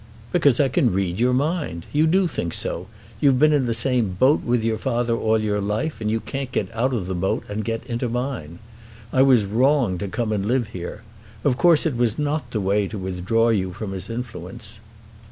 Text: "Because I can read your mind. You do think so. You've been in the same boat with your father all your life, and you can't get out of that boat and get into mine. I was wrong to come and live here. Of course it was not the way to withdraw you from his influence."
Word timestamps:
"Because 0.31 0.59
I 0.59 0.67
can 0.67 0.91
read 0.91 1.19
your 1.19 1.31
mind. 1.31 1.85
You 1.93 2.07
do 2.07 2.25
think 2.27 2.55
so. 2.55 2.87
You've 3.19 3.37
been 3.37 3.53
in 3.53 3.67
the 3.67 3.73
same 3.75 4.13
boat 4.19 4.41
with 4.41 4.63
your 4.63 4.79
father 4.79 5.15
all 5.15 5.37
your 5.39 5.61
life, 5.61 6.01
and 6.01 6.09
you 6.09 6.19
can't 6.19 6.51
get 6.51 6.75
out 6.75 6.91
of 6.91 7.05
that 7.05 7.13
boat 7.13 7.43
and 7.47 7.63
get 7.63 7.85
into 7.85 8.09
mine. 8.09 8.57
I 9.13 9.21
was 9.21 9.45
wrong 9.45 9.99
to 9.99 10.07
come 10.07 10.31
and 10.31 10.43
live 10.47 10.69
here. 10.69 11.03
Of 11.43 11.55
course 11.55 11.85
it 11.85 11.95
was 11.95 12.17
not 12.17 12.49
the 12.49 12.59
way 12.59 12.87
to 12.87 12.97
withdraw 12.97 13.49
you 13.49 13.73
from 13.73 13.91
his 13.91 14.09
influence." 14.09 14.79